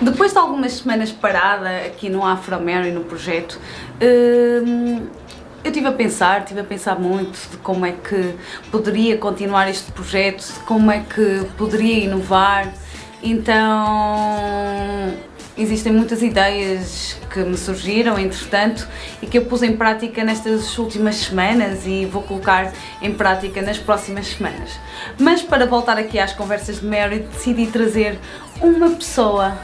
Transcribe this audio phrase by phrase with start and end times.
[0.00, 3.60] Depois de algumas semanas parada aqui no Afro Mary, no projeto,
[4.00, 5.08] hum,
[5.64, 8.36] eu estive a pensar, estive a pensar muito de como é que
[8.70, 12.72] poderia continuar este projeto, de como é que poderia inovar.
[13.20, 15.12] Então
[15.56, 18.86] existem muitas ideias que me surgiram, entretanto,
[19.20, 22.72] e que eu pus em prática nestas últimas semanas e vou colocar
[23.02, 24.78] em prática nas próximas semanas.
[25.18, 28.16] Mas para voltar aqui às conversas de Mary, decidi trazer
[28.62, 29.58] uma pessoa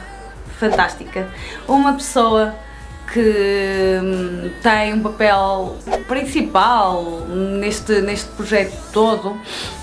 [0.59, 1.27] fantástica,
[1.67, 2.55] uma pessoa
[3.11, 9.39] que hum, tem um papel principal neste, neste projeto todo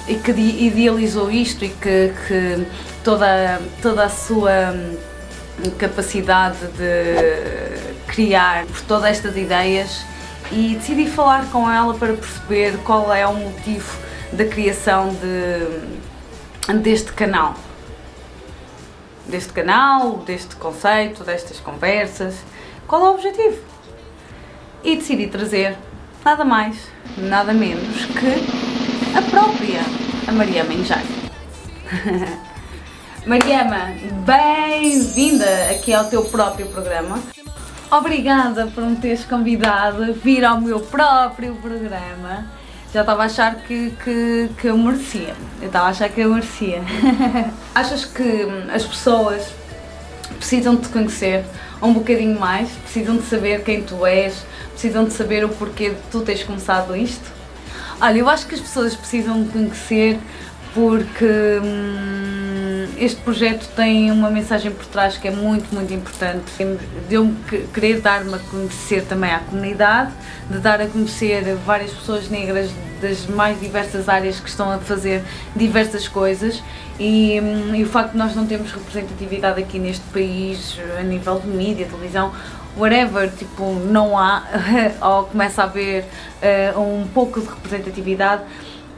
[0.09, 2.66] e que idealizou isto e que, que
[3.05, 10.05] toda, toda a sua hum, capacidade de criar por todas estas ideias
[10.50, 13.97] e decidi falar com ela para perceber qual é o motivo
[14.33, 17.55] da criação de, deste canal.
[19.27, 22.35] Deste canal, deste conceito, destas conversas.
[22.87, 23.59] Qual é o objetivo?
[24.83, 25.77] E decidi trazer
[26.25, 29.81] nada mais, nada menos que a própria
[30.27, 31.05] a Maria Menjai.
[33.25, 37.23] Mariama, bem-vinda aqui ao teu próprio programa.
[37.91, 42.51] Obrigada por me teres convidado a vir ao meu próprio programa.
[42.93, 45.35] Já estava a achar que, que, que eu merecia.
[45.62, 46.83] Eu estava a achar que eu merecia.
[47.75, 49.47] Achas que as pessoas
[50.37, 51.43] precisam de te conhecer
[51.81, 52.69] um bocadinho mais?
[52.70, 54.45] Precisam de saber quem tu és?
[54.73, 57.33] Precisam de saber o porquê de tu teres começado isto?
[57.98, 60.19] Olha, eu acho que as pessoas precisam de conhecer
[60.75, 62.42] porque hum,
[62.97, 66.45] este projeto tem uma mensagem por trás que é muito, muito importante.
[67.09, 67.35] De eu
[67.73, 70.12] querer dar-me a conhecer também à comunidade,
[70.51, 72.70] de dar a conhecer várias pessoas negras
[73.01, 75.23] das mais diversas áreas que estão a fazer
[75.57, 76.63] diversas coisas
[76.98, 81.41] e, hum, e o facto de nós não termos representatividade aqui neste país a nível
[81.41, 82.33] de mídia, televisão,
[82.77, 84.45] whatever, tipo, não há,
[85.03, 86.05] ou começa a haver
[86.75, 88.42] uh, um pouco de representatividade,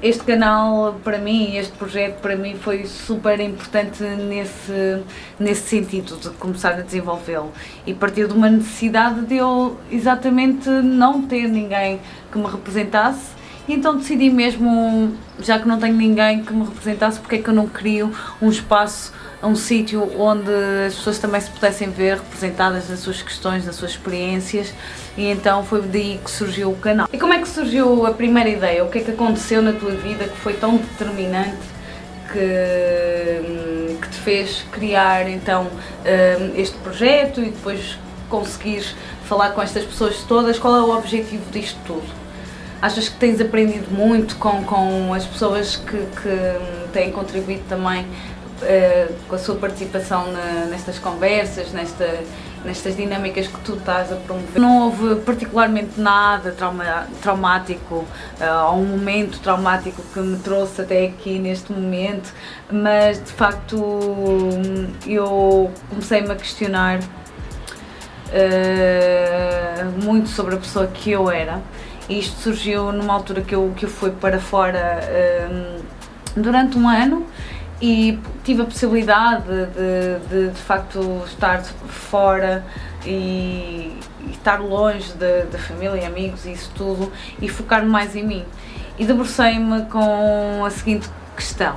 [0.04, 5.03] este canal para mim, este projeto para mim foi super importante nesse,
[5.41, 7.50] nesse sentido, de começar a desenvolvê-lo.
[7.87, 12.00] E partiu de uma necessidade de eu exatamente não ter ninguém
[12.31, 13.32] que me representasse
[13.66, 17.48] e então decidi mesmo, já que não tenho ninguém que me representasse, porque é que
[17.48, 19.10] eu não crio um espaço
[19.44, 20.50] um sítio onde
[20.87, 24.72] as pessoas também se pudessem ver representadas nas suas questões, nas suas experiências
[25.16, 27.09] e então foi daí que surgiu o canal.
[27.12, 28.84] E como é que surgiu a primeira ideia?
[28.84, 31.75] O que é que aconteceu na tua vida que foi tão determinante
[32.33, 38.94] que, que te fez criar então hum, este projeto e depois conseguires
[39.25, 40.59] falar com estas pessoas todas?
[40.59, 42.25] Qual é o objetivo disto tudo?
[42.83, 48.06] Achas que tens aprendido muito com, com as pessoas que, que têm contribuído também
[48.62, 52.20] uh, com a sua participação na, nestas conversas, nesta,
[52.65, 54.60] nestas dinâmicas que tu estás a promover.
[54.60, 58.06] Não houve particularmente nada trauma, traumático uh,
[58.70, 62.32] ou um momento traumático que me trouxe até aqui neste momento,
[62.70, 63.76] mas de facto
[65.06, 67.00] eu comecei-me a questionar
[68.31, 71.60] uh, muito sobre a pessoa que eu era.
[72.06, 75.00] E isto surgiu numa altura que eu, que eu fui para fora
[76.36, 77.25] durante um ano
[77.84, 82.65] e tive a possibilidade de, de, de facto estar fora
[83.05, 83.93] e,
[84.31, 87.12] estar longe da família e amigos e isso tudo
[87.43, 88.45] e focar mais em mim.
[88.99, 91.77] E debrucei-me com a seguinte questão: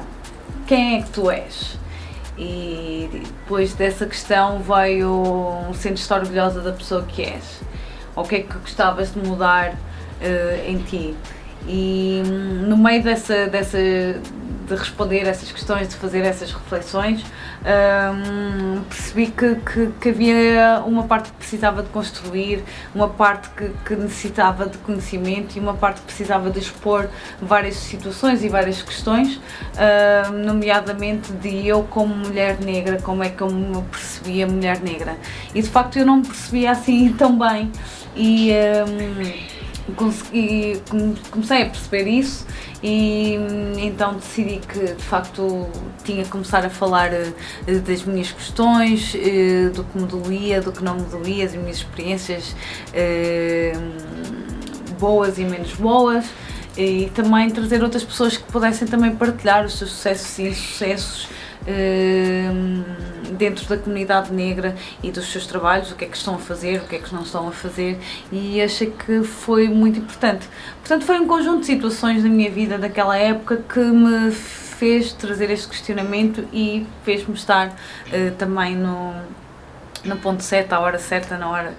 [0.66, 1.78] quem é que tu és?
[2.38, 7.62] E depois dessa questão veio sentes-te orgulhosa da pessoa que és?
[8.16, 11.13] Ou o que é que gostavas de mudar uh, em ti?
[11.68, 13.78] E hum, no meio dessa, dessa,
[14.67, 17.23] de responder essas questões, de fazer essas reflexões,
[17.63, 22.63] um, percebi que, que, que, havia uma parte que precisava de construir,
[22.94, 27.09] uma parte que, que, necessitava de conhecimento e uma parte que precisava de expor
[27.41, 29.39] várias situações e várias questões,
[30.29, 35.17] um, nomeadamente de eu como mulher negra, como é que eu me percebia mulher negra.
[35.56, 37.71] E de facto eu não me percebia assim tão bem
[38.15, 42.45] e um, comecei a perceber isso
[42.84, 43.38] e
[43.78, 45.68] então decidi que de facto
[46.04, 47.34] tinha que começar a falar eh,
[47.86, 51.78] das minhas questões, eh, do que me doía, do que não me doía, das minhas
[51.78, 52.56] experiências
[52.94, 53.74] eh,
[55.00, 56.25] boas e menos boas
[56.78, 61.30] e também trazer outras pessoas que pudessem também partilhar os seus sucessos e insucessos
[63.31, 66.81] dentro da comunidade negra e dos seus trabalhos, o que é que estão a fazer,
[66.81, 67.97] o que é que não estão a fazer
[68.31, 70.47] e achei que foi muito importante.
[70.79, 75.50] Portanto, foi um conjunto de situações na minha vida daquela época que me fez trazer
[75.50, 79.13] este questionamento e fez-me estar uh, também no,
[80.06, 81.74] no ponto certo, à hora certa, na hora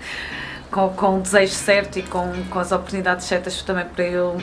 [0.70, 4.36] com, com o desejo certo e com, com as oportunidades certas também para eu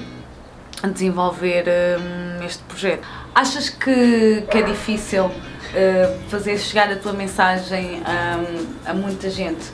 [0.93, 1.65] desenvolver
[1.99, 3.07] um, este projeto.
[3.33, 5.31] Achas que, que é difícil
[5.75, 9.65] uh, fazer chegar a tua mensagem um, a muita gente?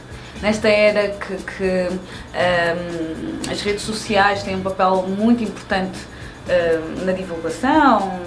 [0.42, 6.00] Nesta era que, que um, as redes sociais têm um papel muito importante
[7.06, 8.20] na divulgação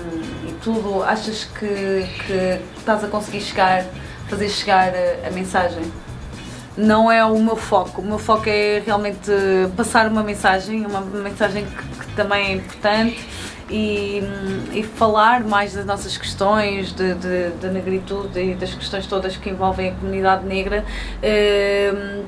[0.49, 3.85] e tudo, achas que, que estás a conseguir chegar,
[4.29, 5.83] fazer chegar a, a mensagem?
[6.77, 8.03] não é o meu foco.
[8.03, 9.31] O meu foco é realmente
[9.77, 13.29] passar uma mensagem, uma mensagem que, que também é importante
[13.71, 14.23] e,
[14.73, 19.51] e, falar mais das nossas questões de, de, de, negritude e das questões todas que
[19.51, 20.85] envolvem a comunidade negra.
[21.23, 22.25] Uh,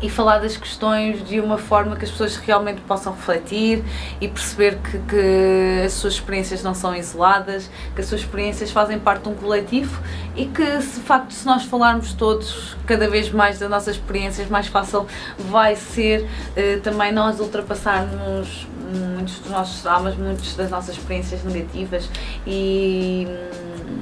[0.00, 3.82] e falar das questões de uma forma que as pessoas realmente possam refletir
[4.20, 8.98] e perceber que, que, as suas experiências não são isoladas, que as suas experiências fazem
[8.98, 10.00] parte de um coletivo
[10.34, 14.66] e que, de facto, se nós falarmos todos cada vez mais das nossas experiências, mais
[14.66, 15.06] fácil
[15.50, 22.08] vai ser eh, também nós ultrapassarmos muitos dos nossos traumas, muitas das nossas experiências negativas
[22.46, 23.26] e,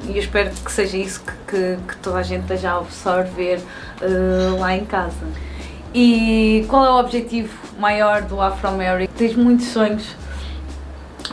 [0.06, 3.60] e eu espero que seja isso que, que, que toda a gente esteja a absorver
[4.02, 5.26] uh, lá em casa.
[5.94, 9.12] E qual é o objetivo maior do Afro America?
[9.16, 10.04] Tens muitos sonhos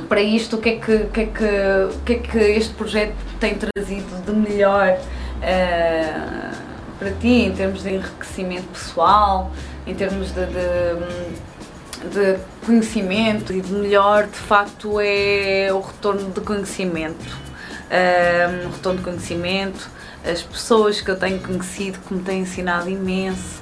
[0.08, 3.56] para isto, o que é que, que, é que, que, é que este projeto tem
[3.56, 6.56] trazido de melhor uh,
[7.00, 9.52] para ti, em termos de enriquecimento pessoal,
[9.88, 16.42] em termos de, de, de, conhecimento e de melhor, de facto, é o retorno de
[16.42, 17.36] conhecimento.
[17.90, 19.90] Uh, retorno de conhecimento,
[20.24, 23.61] as pessoas que eu tenho conhecido que me têm ensinado imenso,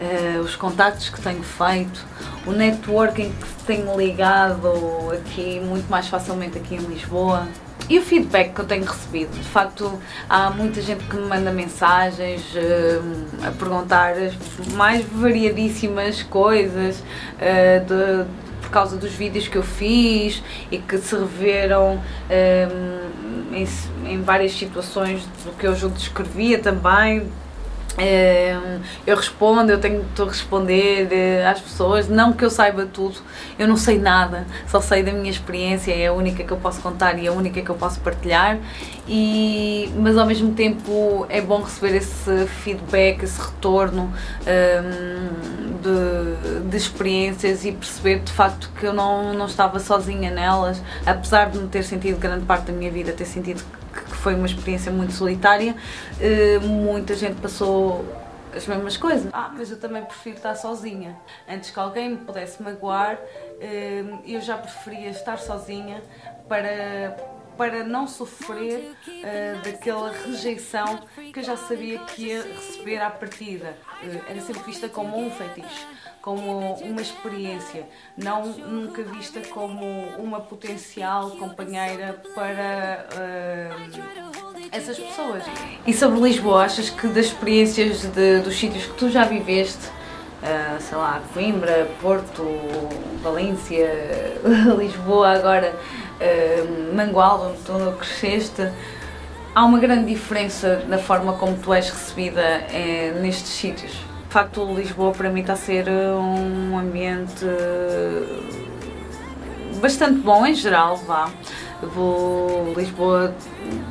[0.00, 2.04] uh, os contactos que tenho feito,
[2.46, 7.46] o networking que tenho ligado aqui muito mais facilmente aqui em Lisboa
[7.88, 9.30] e o feedback que eu tenho recebido.
[9.32, 14.34] De facto, há muita gente que me manda mensagens uh, a perguntar as
[14.72, 18.26] mais variadíssimas coisas uh, de,
[18.60, 22.00] por causa dos vídeos que eu fiz e que se reveram
[22.30, 23.68] um, em,
[24.12, 27.30] em várias situações do que eu julgo descrevia também,
[29.06, 33.16] eu respondo, eu tenho de responder eh, às pessoas, não que eu saiba tudo,
[33.58, 36.80] eu não sei nada, só sei da minha experiência, é a única que eu posso
[36.82, 38.58] contar e a única que eu posso partilhar,
[39.08, 44.12] e, mas ao mesmo tempo é bom receber esse feedback, esse retorno
[44.42, 50.82] um, de, de, experiências e perceber de facto que eu não, não estava sozinha nelas,
[51.06, 53.62] apesar de me ter sentido grande parte da minha vida, ter sentido
[53.92, 55.76] que foi uma experiência muito solitária,
[56.18, 58.04] uh, muita gente passou
[58.52, 59.30] as mesmas coisas.
[59.32, 61.16] Ah, mas eu também prefiro estar sozinha.
[61.48, 66.02] Antes que alguém me pudesse magoar, uh, eu já preferia estar sozinha
[66.48, 67.16] para,
[67.56, 70.98] para não sofrer uh, daquela rejeição
[71.32, 73.76] que eu já sabia que ia receber à partida.
[74.28, 75.86] Era sempre vista como um fetiche
[76.26, 77.84] como uma experiência,
[78.16, 79.86] não nunca vista como
[80.18, 85.44] uma potencial companheira para uh, essas pessoas.
[85.86, 90.80] E sobre Lisboa, achas que das experiências de, dos sítios que tu já viveste, uh,
[90.80, 92.42] sei lá, Coimbra, Porto,
[93.22, 93.88] Valência,
[94.76, 98.68] Lisboa agora, uh, Mangualde, onde tu cresceste,
[99.54, 102.66] há uma grande diferença na forma como tu és recebida
[103.20, 104.15] nestes sítios?
[104.26, 107.46] De facto, Lisboa para mim está a ser um ambiente
[109.80, 111.30] bastante bom em geral, vá.
[111.80, 113.34] Vou, Lisboa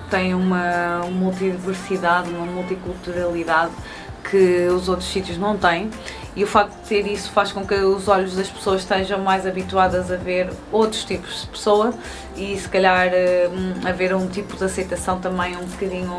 [0.10, 3.71] tem uma multidiversidade, uma multiculturalidade
[4.29, 5.89] que os outros sítios não têm
[6.36, 9.48] e o facto de ter isso faz com que os olhos das pessoas estejam mais
[9.48, 11.93] habituadas a ver outros tipos de pessoa
[12.36, 13.10] e se calhar
[13.51, 16.17] hum, haver um tipo de aceitação também um bocadinho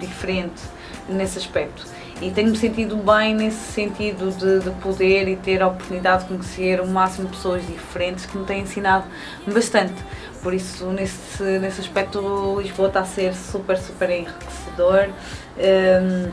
[0.00, 0.62] diferente
[1.08, 1.84] nesse aspecto
[2.22, 6.80] e tenho-me sentido bem nesse sentido de, de, poder e ter a oportunidade de conhecer
[6.80, 9.04] o máximo de pessoas diferentes que me têm ensinado
[9.52, 9.94] bastante.
[10.40, 15.08] Por isso, nesse, nesse aspecto, Lisboa está a ser super, super enriquecedor.
[15.56, 16.32] Um,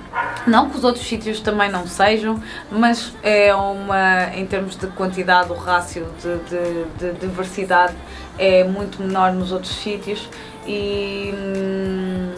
[0.49, 2.41] não que os outros sítios também não sejam,
[2.71, 7.95] mas é uma, em termos de quantidade, o rácio de, de, de diversidade
[8.37, 10.29] é muito menor nos outros sítios
[10.65, 12.31] e hum,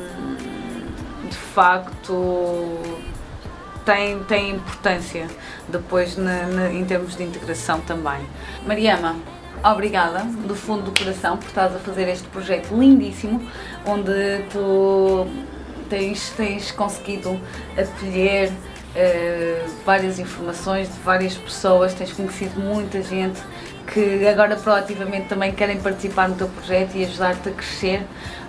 [1.29, 3.00] de facto
[3.85, 5.27] tem, tem importância
[5.67, 8.19] depois na, na, em termos de integração também.
[8.65, 9.15] Mariama,
[9.63, 13.41] obrigada do fundo do coração por estás a fazer este projeto lindíssimo,
[13.85, 15.27] onde tu
[15.89, 17.39] tens, tens conseguido
[17.77, 23.41] acolher uh, várias informações de várias pessoas, tens conhecido muita gente
[23.93, 28.01] que agora proativamente também querem participar no teu projeto e ajudar-te a crescer.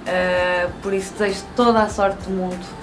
[0.03, 2.82] Uh, por isso desejo toda a sorte do mundo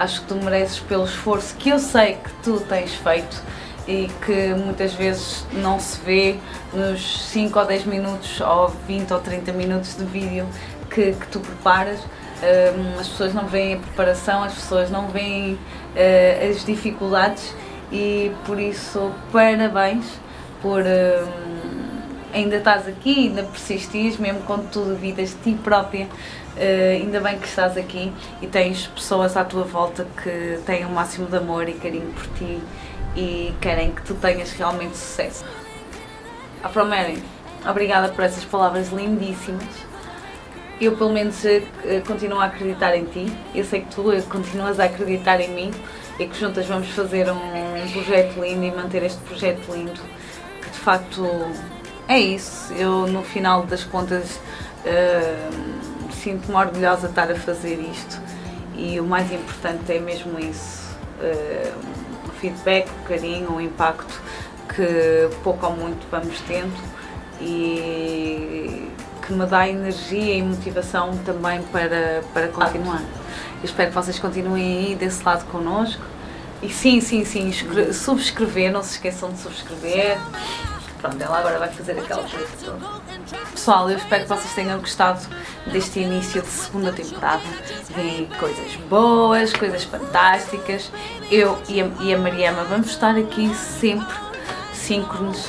[0.00, 3.42] Acho que tu mereces pelo esforço que eu sei que tu tens feito
[3.86, 6.36] e que muitas vezes não se vê
[6.72, 10.48] nos 5 ou 10 minutos ou 20 ou 30 minutos de vídeo
[10.88, 12.00] que, que tu preparas.
[12.00, 17.54] Um, as pessoas não veem a preparação, as pessoas não veem uh, as dificuldades
[17.92, 20.06] e por isso parabéns
[20.62, 21.70] por um,
[22.32, 26.08] ainda estás aqui, ainda persistis, mesmo quando tu duvidas de ti própria,
[26.56, 30.90] uh, ainda bem que estás aqui e tens pessoas à tua volta que têm o
[30.90, 32.60] máximo de amor e carinho por ti
[33.16, 35.44] e querem que tu tenhas realmente sucesso.
[36.62, 37.22] Afro Mary,
[37.68, 39.90] obrigada por essas palavras lindíssimas.
[40.80, 41.62] Eu, pelo menos, eh,
[42.06, 43.30] continuo a acreditar em ti.
[43.54, 45.70] Eu sei que tu eh, continuas a acreditar em mim
[46.18, 50.00] e que juntas vamos fazer um projeto lindo e manter este projeto lindo.
[50.62, 51.26] Que de facto
[52.08, 52.72] é isso.
[52.72, 54.40] Eu, no final das contas,
[54.84, 55.69] uh,
[56.22, 58.20] sinto-me orgulhosa de estar a fazer isto
[58.74, 60.80] e o mais importante é mesmo isso.
[61.20, 61.90] Uh,
[62.40, 64.20] feedback, o carinho, o impacto
[64.74, 66.72] que pouco ou muito vamos tendo
[67.40, 68.88] e
[69.26, 73.02] que me dá energia e motivação também para, para continuar.
[73.02, 76.02] Eu espero que vocês continuem aí desse lado connosco.
[76.62, 77.52] E sim, sim, sim,
[77.92, 80.18] subscrever, não se esqueçam de subscrever.
[81.00, 83.09] Pronto, ela agora vai fazer aquela coisa toda.
[83.52, 85.20] Pessoal, eu espero que vocês tenham gostado
[85.66, 87.42] deste início de segunda temporada.
[87.94, 90.90] Vêm coisas boas, coisas fantásticas.
[91.30, 94.14] Eu e a, e a Mariama vamos estar aqui sempre
[94.72, 95.46] síncronos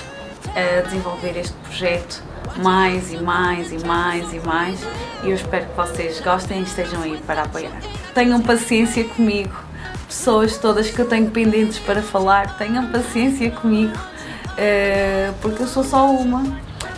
[0.55, 2.21] a desenvolver este projeto
[2.57, 4.79] mais e mais e mais e mais.
[5.23, 7.79] E eu espero que vocês gostem e estejam aí para apoiar.
[8.13, 9.55] Tenham paciência comigo,
[10.07, 15.83] pessoas todas que eu tenho pendentes para falar, tenham paciência comigo uh, porque eu sou
[15.83, 16.43] só uma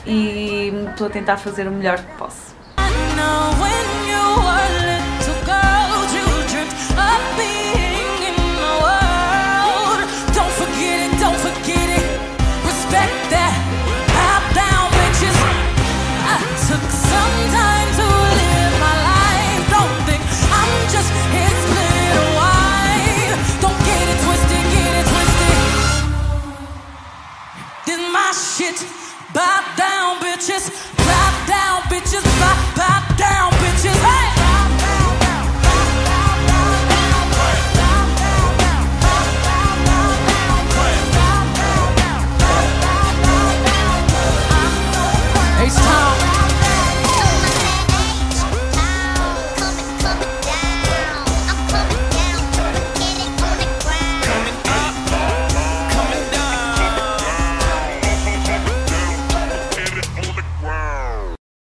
[0.05, 2.22] e estou a tentar fazer o melhor que posso.
[29.33, 30.69] Bow down, bitches.
[30.97, 32.23] Bow down, bitches.
[32.39, 32.72] Bow